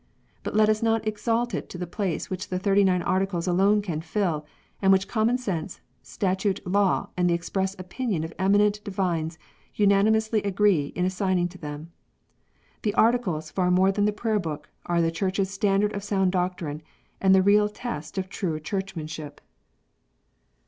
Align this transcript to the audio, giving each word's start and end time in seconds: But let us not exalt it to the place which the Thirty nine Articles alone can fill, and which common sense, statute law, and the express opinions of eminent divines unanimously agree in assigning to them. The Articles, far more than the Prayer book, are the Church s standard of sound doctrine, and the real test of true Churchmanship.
But 0.41 0.55
let 0.55 0.67
us 0.67 0.81
not 0.81 1.07
exalt 1.07 1.53
it 1.53 1.69
to 1.69 1.77
the 1.77 1.85
place 1.85 2.27
which 2.27 2.47
the 2.49 2.57
Thirty 2.57 2.83
nine 2.83 3.03
Articles 3.03 3.45
alone 3.45 3.83
can 3.83 4.01
fill, 4.01 4.47
and 4.81 4.91
which 4.91 5.07
common 5.07 5.37
sense, 5.37 5.79
statute 6.01 6.59
law, 6.65 7.09
and 7.15 7.29
the 7.29 7.35
express 7.35 7.75
opinions 7.77 8.25
of 8.25 8.33
eminent 8.39 8.83
divines 8.83 9.37
unanimously 9.75 10.41
agree 10.41 10.87
in 10.95 11.05
assigning 11.05 11.47
to 11.49 11.59
them. 11.59 11.91
The 12.81 12.95
Articles, 12.95 13.51
far 13.51 13.69
more 13.69 13.91
than 13.91 14.05
the 14.05 14.11
Prayer 14.11 14.39
book, 14.39 14.71
are 14.87 15.03
the 15.03 15.11
Church 15.11 15.39
s 15.39 15.51
standard 15.51 15.93
of 15.93 16.03
sound 16.03 16.31
doctrine, 16.31 16.81
and 17.21 17.35
the 17.35 17.43
real 17.43 17.69
test 17.69 18.17
of 18.17 18.27
true 18.27 18.59
Churchmanship. 18.59 19.39